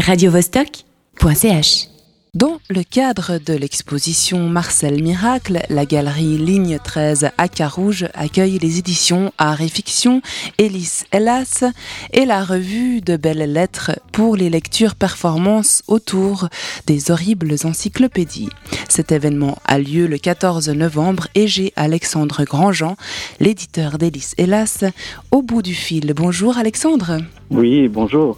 radiovostok.ch 0.00 1.88
Dans 2.34 2.58
le 2.68 2.82
cadre 2.82 3.38
de 3.38 3.54
l'exposition 3.54 4.48
Marcel 4.48 5.02
Miracle, 5.02 5.60
la 5.70 5.86
galerie 5.86 6.36
Ligne 6.36 6.78
13 6.82 7.30
à 7.38 7.48
Carouge 7.48 8.06
accueille 8.12 8.58
les 8.58 8.78
éditions 8.78 9.32
Art 9.38 9.60
et 9.62 9.68
Fiction 9.68 10.20
Hélas 10.58 11.06
Hélas 11.12 11.64
et 12.12 12.26
la 12.26 12.44
revue 12.44 13.00
de 13.00 13.16
belles 13.16 13.50
lettres 13.50 13.92
pour 14.12 14.36
les 14.36 14.50
lectures 14.50 14.96
performances 14.96 15.82
autour 15.86 16.48
des 16.86 17.10
horribles 17.10 17.54
encyclopédies. 17.64 18.50
Cet 18.88 19.12
événement 19.12 19.58
a 19.64 19.78
lieu 19.78 20.06
le 20.06 20.18
14 20.18 20.68
novembre 20.70 21.28
et 21.34 21.46
j'ai 21.46 21.72
Alexandre 21.76 22.44
Grandjean, 22.44 22.96
l'éditeur 23.40 23.96
d'Hélas 23.96 24.34
Hélas, 24.38 24.84
au 25.30 25.40
bout 25.40 25.62
du 25.62 25.74
fil. 25.74 26.12
Bonjour 26.14 26.58
Alexandre. 26.58 27.20
Oui, 27.50 27.88
bonjour. 27.88 28.36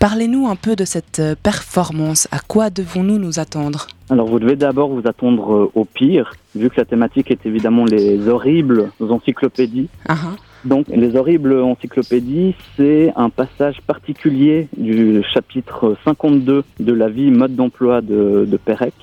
Parlez-nous 0.00 0.46
un 0.46 0.56
peu 0.56 0.76
de 0.76 0.84
cette 0.84 1.18
euh, 1.18 1.34
performance. 1.42 2.28
À 2.30 2.38
quoi 2.38 2.70
devons-nous 2.70 3.18
nous 3.18 3.38
attendre? 3.38 3.86
Alors, 4.10 4.26
vous 4.26 4.38
devez 4.38 4.56
d'abord 4.56 4.90
vous 4.90 5.06
attendre 5.06 5.54
euh, 5.54 5.70
au 5.74 5.84
pire, 5.84 6.34
vu 6.54 6.70
que 6.70 6.76
la 6.76 6.84
thématique 6.84 7.30
est 7.30 7.44
évidemment 7.46 7.84
les 7.84 8.28
horribles 8.28 8.90
encyclopédies. 9.00 9.88
Ah, 10.08 10.16
ah. 10.24 10.36
Donc, 10.64 10.86
les 10.88 11.16
horribles 11.16 11.60
encyclopédies, 11.60 12.54
c'est 12.76 13.12
un 13.16 13.30
passage 13.30 13.80
particulier 13.82 14.68
du 14.76 15.22
chapitre 15.32 15.96
52 16.04 16.64
de 16.80 16.92
la 16.92 17.08
vie 17.08 17.30
mode 17.30 17.54
d'emploi 17.54 18.00
de, 18.00 18.44
de 18.48 18.56
Pérec. 18.56 18.94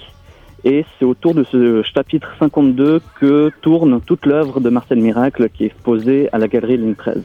Et 0.65 0.83
c'est 0.97 1.05
autour 1.05 1.35
de 1.35 1.43
ce 1.43 1.83
chapitre 1.83 2.29
52 2.39 2.99
que 3.19 3.51
tourne 3.61 4.01
toute 4.01 4.25
l'œuvre 4.25 4.59
de 4.59 4.69
Marcel 4.69 4.99
Miracle 4.99 5.49
qui 5.49 5.63
est 5.63 5.67
exposée 5.67 6.27
à 6.33 6.39
la 6.39 6.47
galerie 6.47 6.77
Ligne 6.77 6.95
13. 6.95 7.23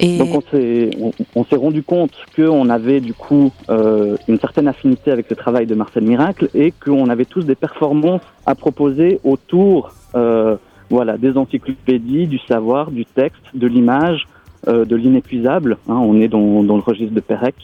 Et 0.00 0.18
Donc 0.18 0.34
on 0.34 0.42
s'est 0.50 0.90
on, 1.00 1.12
on 1.34 1.44
s'est 1.44 1.56
rendu 1.56 1.82
compte 1.82 2.12
qu'on 2.34 2.68
avait 2.70 3.00
du 3.00 3.14
coup 3.14 3.52
euh, 3.68 4.16
une 4.28 4.38
certaine 4.40 4.66
affinité 4.68 5.10
avec 5.10 5.28
le 5.30 5.36
travail 5.36 5.66
de 5.66 5.74
Marcel 5.74 6.04
Miracle 6.04 6.48
et 6.54 6.72
qu'on 6.72 7.08
avait 7.10 7.26
tous 7.26 7.42
des 7.44 7.54
performances 7.54 8.22
à 8.46 8.54
proposer 8.54 9.20
autour 9.24 9.92
euh, 10.14 10.56
voilà 10.88 11.16
des 11.18 11.36
encyclopédies, 11.36 12.26
du 12.26 12.38
savoir, 12.48 12.90
du 12.90 13.04
texte, 13.04 13.42
de 13.54 13.66
l'image, 13.66 14.26
euh, 14.68 14.84
de 14.84 14.96
l'inépuisable. 14.96 15.76
Hein, 15.88 15.98
on 16.02 16.20
est 16.20 16.28
dans, 16.28 16.62
dans 16.64 16.76
le 16.76 16.82
registre 16.82 17.14
de 17.14 17.20
Pérec. 17.20 17.54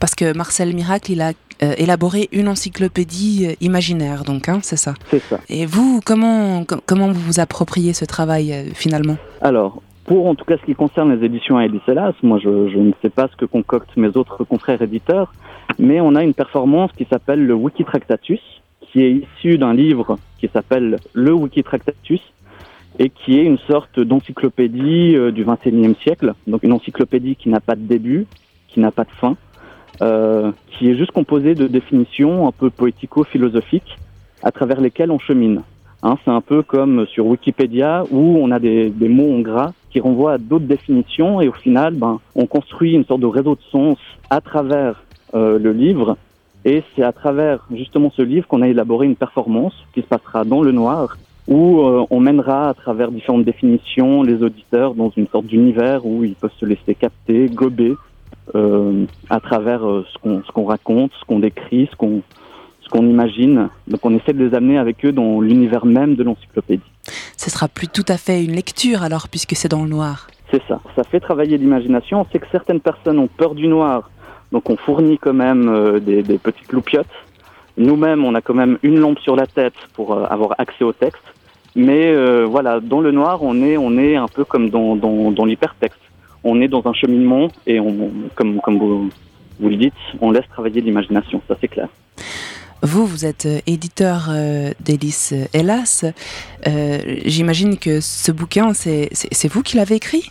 parce 0.00 0.14
que 0.14 0.36
Marcel 0.36 0.74
Miracle, 0.74 1.12
il 1.12 1.20
a 1.22 1.32
euh, 1.62 1.74
élaboré 1.78 2.28
une 2.32 2.48
encyclopédie 2.48 3.46
euh, 3.46 3.54
imaginaire, 3.60 4.24
donc, 4.24 4.48
hein, 4.48 4.58
c'est 4.62 4.76
ça. 4.76 4.94
C'est 5.10 5.20
ça. 5.20 5.38
Et 5.48 5.64
vous, 5.66 6.00
comment, 6.04 6.64
com- 6.64 6.80
comment 6.86 7.08
vous 7.08 7.20
vous 7.20 7.40
appropriez 7.40 7.92
ce 7.92 8.04
travail 8.04 8.52
euh, 8.52 8.64
finalement? 8.74 9.16
Alors, 9.40 9.80
pour 10.04 10.26
en 10.26 10.34
tout 10.34 10.44
cas 10.44 10.56
ce 10.56 10.64
qui 10.64 10.74
concerne 10.74 11.14
les 11.14 11.24
éditions 11.24 11.58
à 11.58 11.66
moi 12.22 12.38
je, 12.38 12.68
je 12.68 12.78
ne 12.78 12.92
sais 13.02 13.10
pas 13.10 13.28
ce 13.28 13.36
que 13.36 13.44
concoctent 13.44 13.96
mes 13.96 14.08
autres 14.16 14.44
confrères 14.44 14.82
éditeurs, 14.82 15.32
mais 15.78 16.00
on 16.00 16.14
a 16.14 16.22
une 16.22 16.34
performance 16.34 16.90
qui 16.92 17.04
s'appelle 17.04 17.44
le 17.46 17.54
Wikitractatus, 17.54 18.40
qui 18.80 19.02
est 19.02 19.12
issu 19.12 19.58
d'un 19.58 19.74
livre 19.74 20.18
qui 20.38 20.48
s'appelle 20.48 20.98
le 21.12 21.32
Wikitractatus 21.32 22.20
et 22.98 23.08
qui 23.08 23.38
est 23.38 23.44
une 23.44 23.58
sorte 23.58 24.00
d'encyclopédie 24.00 25.16
euh, 25.16 25.30
du 25.30 25.44
XXIe 25.44 25.94
siècle, 26.02 26.34
donc 26.46 26.62
une 26.62 26.72
encyclopédie 26.72 27.36
qui 27.36 27.48
n'a 27.48 27.60
pas 27.60 27.74
de 27.74 27.82
début, 27.82 28.26
qui 28.68 28.80
n'a 28.80 28.90
pas 28.90 29.04
de 29.04 29.10
fin, 29.10 29.36
euh, 30.02 30.52
qui 30.66 30.90
est 30.90 30.96
juste 30.96 31.12
composée 31.12 31.54
de 31.54 31.66
définitions 31.66 32.46
un 32.46 32.52
peu 32.52 32.70
poético-philosophiques 32.70 33.98
à 34.42 34.50
travers 34.50 34.80
lesquelles 34.80 35.10
on 35.10 35.18
chemine. 35.18 35.62
Hein, 36.04 36.16
c'est 36.24 36.32
un 36.32 36.40
peu 36.40 36.62
comme 36.62 37.06
sur 37.06 37.26
Wikipédia 37.26 38.04
où 38.10 38.36
on 38.40 38.50
a 38.50 38.58
des, 38.58 38.92
mots 39.00 39.34
en 39.34 39.40
gras 39.40 39.72
qui 39.90 40.00
renvoient 40.00 40.32
à 40.32 40.38
d'autres 40.38 40.64
définitions 40.64 41.40
et 41.40 41.48
au 41.48 41.52
final, 41.52 41.94
ben, 41.94 42.18
on 42.34 42.46
construit 42.46 42.94
une 42.94 43.04
sorte 43.04 43.20
de 43.20 43.26
réseau 43.26 43.54
de 43.54 43.60
sens 43.70 43.98
à 44.28 44.40
travers 44.40 45.04
euh, 45.34 45.60
le 45.60 45.72
livre. 45.72 46.16
Et 46.64 46.82
c'est 46.94 47.04
à 47.04 47.12
travers 47.12 47.64
justement 47.72 48.10
ce 48.16 48.22
livre 48.22 48.48
qu'on 48.48 48.62
a 48.62 48.68
élaboré 48.68 49.06
une 49.06 49.16
performance 49.16 49.74
qui 49.94 50.02
se 50.02 50.06
passera 50.06 50.44
dans 50.44 50.62
le 50.62 50.72
noir 50.72 51.16
où 51.46 51.80
euh, 51.80 52.04
on 52.10 52.20
mènera 52.20 52.70
à 52.70 52.74
travers 52.74 53.10
différentes 53.10 53.44
définitions 53.44 54.22
les 54.22 54.42
auditeurs 54.42 54.94
dans 54.94 55.10
une 55.16 55.28
sorte 55.28 55.46
d'univers 55.46 56.04
où 56.04 56.24
ils 56.24 56.34
peuvent 56.34 56.52
se 56.58 56.66
laisser 56.66 56.94
capter, 56.94 57.46
gober 57.48 57.94
euh, 58.54 59.04
à 59.30 59.38
travers 59.40 59.80
ce 59.82 60.52
qu'on 60.52 60.64
raconte, 60.64 61.12
ce 61.20 61.24
qu'on 61.24 61.40
décrit, 61.40 61.88
ce 61.90 61.96
qu'on 61.96 62.22
qu'on 62.92 63.06
imagine. 63.08 63.70
Donc 63.88 64.00
on 64.04 64.14
essaie 64.14 64.34
de 64.34 64.44
les 64.44 64.54
amener 64.54 64.78
avec 64.78 65.04
eux 65.06 65.12
dans 65.12 65.40
l'univers 65.40 65.86
même 65.86 66.14
de 66.14 66.22
l'encyclopédie. 66.22 66.90
Ce 67.36 67.48
sera 67.50 67.66
plus 67.66 67.88
tout 67.88 68.04
à 68.08 68.18
fait 68.18 68.44
une 68.44 68.52
lecture 68.52 69.02
alors, 69.02 69.28
puisque 69.28 69.54
c'est 69.56 69.70
dans 69.76 69.82
le 69.82 69.88
noir. 69.88 70.28
C'est 70.50 70.62
ça. 70.68 70.78
Ça 70.94 71.02
fait 71.04 71.18
travailler 71.18 71.56
l'imagination. 71.56 72.20
On 72.20 72.26
sait 72.30 72.38
que 72.38 72.50
certaines 72.52 72.80
personnes 72.80 73.18
ont 73.18 73.32
peur 73.42 73.54
du 73.54 73.66
noir, 73.66 74.10
donc 74.52 74.68
on 74.68 74.76
fournit 74.76 75.18
quand 75.18 75.32
même 75.32 75.68
euh, 75.68 75.98
des, 75.98 76.22
des 76.22 76.38
petites 76.38 76.70
loupiottes. 76.72 77.16
Nous-mêmes, 77.78 78.22
on 78.26 78.34
a 78.34 78.42
quand 78.42 78.58
même 78.62 78.76
une 78.82 78.98
lampe 78.98 79.20
sur 79.20 79.34
la 79.34 79.46
tête 79.46 79.78
pour 79.94 80.12
euh, 80.12 80.24
avoir 80.36 80.54
accès 80.58 80.84
au 80.84 80.92
texte. 80.92 81.26
Mais 81.74 82.04
euh, 82.12 82.44
voilà, 82.44 82.80
dans 82.80 83.00
le 83.00 83.12
noir, 83.12 83.42
on 83.42 83.62
est, 83.62 83.78
on 83.78 83.96
est 83.96 84.14
un 84.16 84.28
peu 84.28 84.44
comme 84.44 84.68
dans, 84.68 84.94
dans, 84.94 85.32
dans 85.32 85.46
l'hypertexte. 85.46 86.04
On 86.44 86.60
est 86.60 86.68
dans 86.68 86.82
un 86.84 86.92
cheminement 86.92 87.48
et 87.66 87.80
on, 87.80 88.10
comme, 88.34 88.60
comme 88.60 88.78
vous, 88.78 89.08
vous 89.58 89.68
le 89.70 89.76
dites, 89.76 90.02
on 90.20 90.30
laisse 90.30 90.48
travailler 90.50 90.82
l'imagination. 90.82 91.40
Ça, 91.48 91.56
c'est 91.58 91.68
clair. 91.68 91.88
Vous, 92.82 93.06
vous 93.06 93.24
êtes 93.24 93.46
euh, 93.46 93.58
éditeur 93.66 94.28
euh, 94.30 94.70
d'Hélice 94.80 95.32
euh, 95.32 95.44
Hélas. 95.54 96.04
Euh, 96.66 96.98
J'imagine 97.24 97.78
que 97.78 98.00
ce 98.00 98.32
bouquin, 98.32 98.72
c'est 98.74 99.08
vous 99.48 99.62
qui 99.62 99.76
l'avez 99.76 99.94
écrit? 99.96 100.30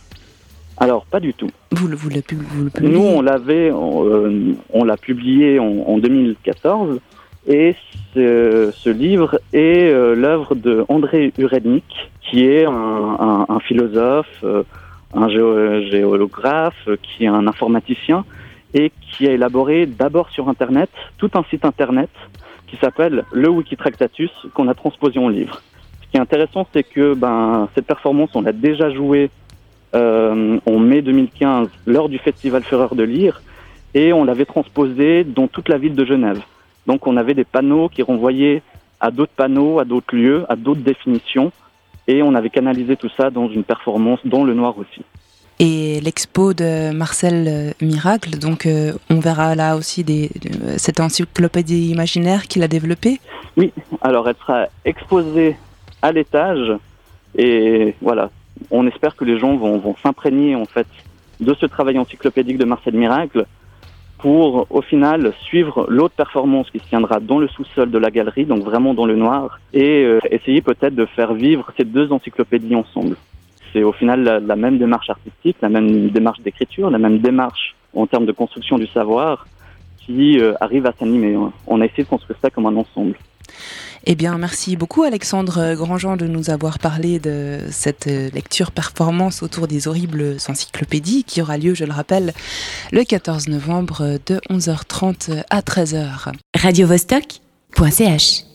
Alors, 0.76 1.06
pas 1.06 1.20
du 1.20 1.32
tout. 1.32 1.48
vous 1.70 1.88
vous, 1.88 2.10
le, 2.10 2.20
pub- 2.20 2.42
vous 2.42 2.64
le 2.64 2.70
publiez? 2.70 2.92
Nous, 2.92 3.00
on 3.04 3.22
l'avait, 3.22 3.70
on, 3.70 4.04
euh, 4.06 4.54
on 4.72 4.84
l'a 4.84 4.96
publié 4.96 5.58
en, 5.58 5.64
en 5.86 5.98
2014, 5.98 6.98
et 7.46 7.74
ce, 8.14 8.70
ce 8.76 8.90
livre 8.90 9.38
est 9.52 9.90
l'œuvre 10.14 10.54
de 10.54 10.84
André 10.88 11.32
Urednik, 11.38 11.84
qui 12.20 12.44
est 12.44 12.64
un, 12.66 12.70
un- 12.70 13.46
un 13.48 13.60
philosophe, 13.60 14.44
un 15.14 15.28
géo- 15.28 15.82
géolographe, 15.90 16.88
qui 17.02 17.24
est 17.24 17.28
un 17.28 17.46
informaticien, 17.46 18.24
et 18.74 18.92
qui 19.00 19.28
a 19.28 19.32
élaboré 19.32 19.86
d'abord 19.86 20.30
sur 20.30 20.48
Internet 20.48 20.90
tout 21.18 21.30
un 21.34 21.44
site 21.44 21.64
Internet 21.64 22.10
qui 22.66 22.76
s'appelle 22.78 23.24
le 23.32 23.48
Wikitractatus, 23.50 24.30
qu'on 24.54 24.66
a 24.68 24.74
transposé 24.74 25.18
en 25.18 25.28
livre. 25.28 25.60
Ce 26.02 26.08
qui 26.10 26.16
est 26.16 26.20
intéressant, 26.20 26.66
c'est 26.72 26.84
que 26.84 27.14
ben, 27.14 27.68
cette 27.74 27.86
performance, 27.86 28.30
on 28.34 28.40
l'a 28.40 28.52
déjà 28.52 28.90
jouée 28.90 29.30
euh, 29.94 30.58
en 30.64 30.78
mai 30.78 31.02
2015 31.02 31.68
lors 31.86 32.08
du 32.08 32.18
festival 32.18 32.62
Fureur 32.62 32.94
de 32.94 33.02
lire 33.02 33.42
et 33.92 34.14
on 34.14 34.24
l'avait 34.24 34.46
transposé 34.46 35.22
dans 35.22 35.48
toute 35.48 35.68
la 35.68 35.76
ville 35.76 35.94
de 35.94 36.04
Genève. 36.06 36.40
Donc 36.86 37.06
on 37.06 37.18
avait 37.18 37.34
des 37.34 37.44
panneaux 37.44 37.90
qui 37.90 38.02
renvoyaient 38.02 38.62
à 39.00 39.10
d'autres 39.10 39.34
panneaux, 39.36 39.78
à 39.80 39.84
d'autres 39.84 40.16
lieux, 40.16 40.46
à 40.48 40.56
d'autres 40.56 40.80
définitions 40.80 41.52
et 42.08 42.22
on 42.22 42.34
avait 42.34 42.50
canalisé 42.50 42.96
tout 42.96 43.10
ça 43.16 43.30
dans 43.30 43.48
une 43.48 43.64
performance 43.64 44.20
dans 44.24 44.44
le 44.44 44.54
noir 44.54 44.78
aussi. 44.78 45.02
Et 45.58 46.00
l'expo 46.00 46.54
de 46.54 46.92
Marcel 46.92 47.46
euh, 47.48 47.70
Miracle, 47.80 48.38
donc 48.38 48.66
euh, 48.66 48.92
on 49.10 49.20
verra 49.20 49.54
là 49.54 49.76
aussi 49.76 50.04
cette 50.76 50.98
encyclopédie 50.98 51.90
imaginaire 51.90 52.48
qu'il 52.48 52.62
a 52.62 52.68
développée. 52.68 53.20
Alors 54.00 54.28
elle 54.28 54.36
sera 54.36 54.66
exposée 54.84 55.56
à 56.00 56.10
l'étage 56.10 56.72
et 57.36 57.94
voilà, 58.00 58.30
on 58.70 58.86
espère 58.86 59.14
que 59.14 59.24
les 59.24 59.38
gens 59.38 59.56
vont, 59.56 59.78
vont 59.78 59.94
s'imprégner 60.02 60.56
en 60.56 60.64
fait 60.64 60.86
de 61.40 61.54
ce 61.54 61.66
travail 61.66 61.98
encyclopédique 61.98 62.58
de 62.58 62.64
Marcel 62.64 62.94
Miracle 62.94 63.46
pour 64.22 64.68
au 64.70 64.82
final 64.82 65.32
suivre 65.40 65.86
l'autre 65.88 66.14
performance 66.14 66.70
qui 66.70 66.78
se 66.78 66.84
tiendra 66.84 67.18
dans 67.18 67.40
le 67.40 67.48
sous-sol 67.48 67.90
de 67.90 67.98
la 67.98 68.10
galerie, 68.10 68.44
donc 68.44 68.62
vraiment 68.62 68.94
dans 68.94 69.04
le 69.04 69.16
noir, 69.16 69.60
et 69.72 70.04
euh, 70.04 70.20
essayer 70.30 70.62
peut-être 70.62 70.94
de 70.94 71.06
faire 71.06 71.34
vivre 71.34 71.72
ces 71.76 71.84
deux 71.84 72.12
encyclopédies 72.12 72.76
ensemble. 72.76 73.16
C'est 73.72 73.82
au 73.82 73.92
final 73.92 74.22
la, 74.22 74.40
la 74.40 74.56
même 74.56 74.78
démarche 74.78 75.10
artistique, 75.10 75.56
la 75.62 75.68
même 75.68 76.10
démarche 76.10 76.40
d'écriture, 76.40 76.90
la 76.90 76.98
même 76.98 77.18
démarche 77.18 77.74
en 77.94 78.06
termes 78.06 78.26
de 78.26 78.32
construction 78.32 78.78
du 78.78 78.86
savoir 78.86 79.46
qui 79.98 80.38
euh, 80.38 80.54
arrive 80.60 80.86
à 80.86 80.92
s'animer. 80.98 81.36
On 81.66 81.80
a 81.80 81.86
essayé 81.86 82.04
de 82.04 82.08
construire 82.08 82.38
ça 82.42 82.50
comme 82.50 82.66
un 82.66 82.76
ensemble. 82.76 83.16
Eh 84.04 84.16
bien, 84.16 84.36
merci 84.36 84.76
beaucoup 84.76 85.04
Alexandre 85.04 85.74
Grandjean 85.74 86.16
de 86.16 86.26
nous 86.26 86.50
avoir 86.50 86.80
parlé 86.80 87.20
de 87.20 87.58
cette 87.70 88.06
lecture 88.06 88.72
performance 88.72 89.44
autour 89.44 89.68
des 89.68 89.86
horribles 89.86 90.38
encyclopédies 90.48 91.22
qui 91.22 91.40
aura 91.40 91.56
lieu, 91.56 91.74
je 91.74 91.84
le 91.84 91.92
rappelle, 91.92 92.32
le 92.90 93.04
14 93.04 93.46
novembre 93.46 94.18
de 94.26 94.40
11h30 94.50 95.44
à 95.50 95.60
13h. 95.60 96.32
radiovostok.ch 96.56 98.51